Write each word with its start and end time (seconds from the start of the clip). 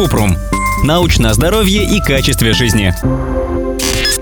Купрум. 0.00 0.34
Научное 0.82 1.34
здоровье 1.34 1.84
и 1.84 2.00
качестве 2.00 2.54
жизни. 2.54 2.94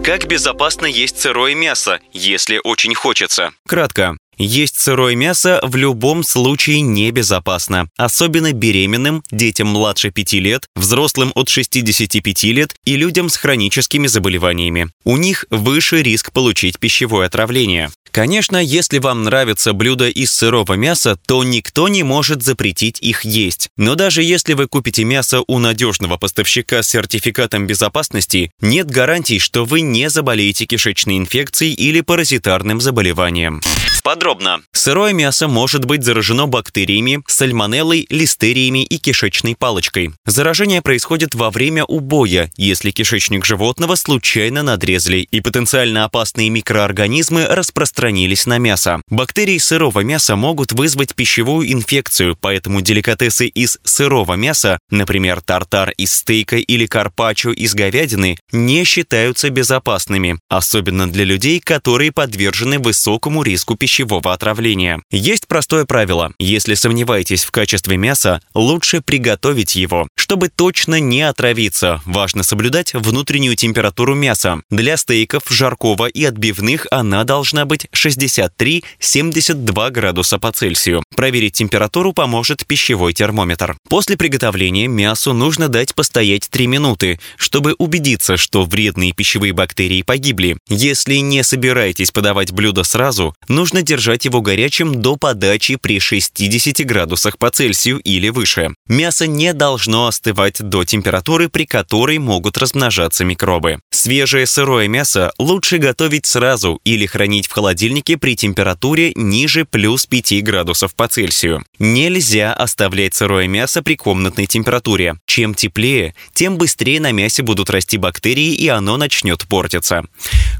Как 0.02 0.26
безопасно 0.26 0.86
есть 0.86 1.20
сырое 1.20 1.54
мясо, 1.54 2.00
если 2.12 2.60
очень 2.64 2.96
хочется? 2.96 3.52
Кратко. 3.64 4.16
Есть 4.38 4.78
сырое 4.78 5.16
мясо 5.16 5.58
в 5.64 5.74
любом 5.74 6.22
случае 6.22 6.80
небезопасно, 6.80 7.88
особенно 7.96 8.52
беременным, 8.52 9.24
детям 9.32 9.68
младше 9.68 10.12
5 10.12 10.32
лет, 10.34 10.66
взрослым 10.76 11.32
от 11.34 11.48
65 11.48 12.44
лет 12.44 12.74
и 12.84 12.96
людям 12.96 13.30
с 13.30 13.36
хроническими 13.36 14.06
заболеваниями. 14.06 14.88
У 15.04 15.16
них 15.16 15.44
выше 15.50 16.02
риск 16.02 16.32
получить 16.32 16.78
пищевое 16.78 17.26
отравление. 17.26 17.90
Конечно, 18.12 18.56
если 18.56 18.98
вам 18.98 19.24
нравятся 19.24 19.72
блюда 19.72 20.08
из 20.08 20.32
сырого 20.32 20.74
мяса, 20.74 21.18
то 21.26 21.42
никто 21.44 21.88
не 21.88 22.04
может 22.04 22.42
запретить 22.42 23.00
их 23.00 23.24
есть. 23.24 23.68
Но 23.76 23.96
даже 23.96 24.22
если 24.22 24.54
вы 24.54 24.66
купите 24.66 25.04
мясо 25.04 25.42
у 25.46 25.58
надежного 25.58 26.16
поставщика 26.16 26.82
с 26.82 26.88
сертификатом 26.88 27.66
безопасности, 27.66 28.50
нет 28.60 28.88
гарантий, 28.88 29.38
что 29.38 29.64
вы 29.64 29.82
не 29.82 30.08
заболеете 30.08 30.64
кишечной 30.64 31.18
инфекцией 31.18 31.74
или 31.74 32.00
паразитарным 32.00 32.80
заболеванием. 32.80 33.60
Подробно. 34.08 34.62
Сырое 34.72 35.12
мясо 35.12 35.48
может 35.48 35.84
быть 35.84 36.02
заражено 36.02 36.46
бактериями, 36.46 37.20
сальмонеллой, 37.26 38.06
листериями 38.08 38.82
и 38.82 38.96
кишечной 38.96 39.54
палочкой. 39.54 40.12
Заражение 40.24 40.80
происходит 40.80 41.34
во 41.34 41.50
время 41.50 41.84
убоя, 41.84 42.50
если 42.56 42.90
кишечник 42.90 43.44
животного 43.44 43.96
случайно 43.96 44.62
надрезали, 44.62 45.28
и 45.30 45.42
потенциально 45.42 46.06
опасные 46.06 46.48
микроорганизмы 46.48 47.48
распространились 47.48 48.46
на 48.46 48.56
мясо. 48.56 49.02
Бактерии 49.10 49.58
сырого 49.58 50.00
мяса 50.00 50.36
могут 50.36 50.72
вызвать 50.72 51.14
пищевую 51.14 51.70
инфекцию, 51.70 52.34
поэтому 52.40 52.80
деликатесы 52.80 53.48
из 53.48 53.78
сырого 53.84 54.36
мяса, 54.36 54.78
например, 54.88 55.42
тартар 55.42 55.90
из 55.98 56.14
стейка 56.14 56.56
или 56.56 56.86
карпаччо 56.86 57.50
из 57.50 57.74
говядины, 57.74 58.38
не 58.52 58.84
считаются 58.84 59.50
безопасными, 59.50 60.38
особенно 60.48 61.10
для 61.12 61.24
людей, 61.24 61.60
которые 61.60 62.10
подвержены 62.10 62.78
высокому 62.78 63.42
риску 63.42 63.76
пищевой 63.76 63.97
пищевого 63.98 64.32
отравления. 64.32 65.02
Есть 65.10 65.48
простое 65.48 65.84
правило. 65.84 66.32
Если 66.38 66.74
сомневаетесь 66.74 67.42
в 67.44 67.50
качестве 67.50 67.96
мяса, 67.96 68.40
лучше 68.54 69.00
приготовить 69.00 69.74
его. 69.74 70.06
Чтобы 70.16 70.48
точно 70.48 71.00
не 71.00 71.22
отравиться, 71.22 72.00
важно 72.04 72.44
соблюдать 72.44 72.94
внутреннюю 72.94 73.56
температуру 73.56 74.14
мяса. 74.14 74.60
Для 74.70 74.96
стейков, 74.96 75.42
жаркого 75.48 76.06
и 76.06 76.24
отбивных 76.24 76.86
она 76.92 77.24
должна 77.24 77.64
быть 77.64 77.86
63-72 77.92 79.90
градуса 79.90 80.38
по 80.38 80.52
Цельсию. 80.52 81.02
Проверить 81.16 81.54
температуру 81.54 82.12
поможет 82.12 82.64
пищевой 82.66 83.14
термометр. 83.14 83.76
После 83.88 84.16
приготовления 84.16 84.86
мясу 84.86 85.32
нужно 85.32 85.68
дать 85.68 85.94
постоять 85.94 86.48
3 86.48 86.68
минуты, 86.68 87.18
чтобы 87.36 87.74
убедиться, 87.78 88.36
что 88.36 88.64
вредные 88.64 89.12
пищевые 89.12 89.52
бактерии 89.52 90.02
погибли. 90.02 90.56
Если 90.68 91.16
не 91.16 91.42
собираетесь 91.42 92.12
подавать 92.12 92.52
блюдо 92.52 92.84
сразу, 92.84 93.34
нужно 93.48 93.82
держать 93.88 94.26
его 94.26 94.42
горячим 94.42 95.00
до 95.00 95.16
подачи 95.16 95.76
при 95.76 95.98
60 95.98 96.86
градусах 96.86 97.38
по 97.38 97.50
Цельсию 97.50 97.98
или 97.98 98.28
выше. 98.28 98.74
Мясо 98.86 99.26
не 99.26 99.54
должно 99.54 100.06
остывать 100.06 100.60
до 100.62 100.84
температуры, 100.84 101.48
при 101.48 101.64
которой 101.64 102.18
могут 102.18 102.58
размножаться 102.58 103.24
микробы. 103.24 103.80
Свежее 103.90 104.46
сырое 104.46 104.88
мясо 104.88 105.32
лучше 105.38 105.78
готовить 105.78 106.26
сразу 106.26 106.80
или 106.84 107.06
хранить 107.06 107.46
в 107.46 107.52
холодильнике 107.52 108.18
при 108.18 108.36
температуре 108.36 109.12
ниже 109.16 109.64
плюс 109.64 110.06
5 110.06 110.44
градусов 110.44 110.94
по 110.94 111.08
Цельсию. 111.08 111.64
Нельзя 111.78 112.52
оставлять 112.52 113.14
сырое 113.14 113.48
мясо 113.48 113.82
при 113.82 113.96
комнатной 113.96 114.46
температуре. 114.46 115.16
Чем 115.26 115.54
теплее, 115.54 116.14
тем 116.34 116.58
быстрее 116.58 117.00
на 117.00 117.12
мясе 117.12 117.42
будут 117.42 117.70
расти 117.70 117.96
бактерии 117.96 118.54
и 118.54 118.68
оно 118.68 118.98
начнет 118.98 119.46
портиться. 119.48 120.04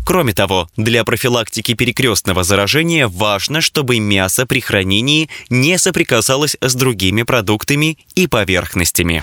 Кроме 0.09 0.33
того, 0.33 0.71
для 0.79 1.05
профилактики 1.05 1.75
перекрестного 1.75 2.43
заражения 2.43 3.09
важно, 3.09 3.61
чтобы 3.61 4.01
мясо 4.01 4.47
при 4.47 4.61
хранении 4.61 5.29
не 5.51 5.77
соприкасалось 5.77 6.57
с 6.63 6.75
другими 6.75 7.25
продуктами 7.25 7.99
и 8.15 8.27
поверхностями. 8.27 9.23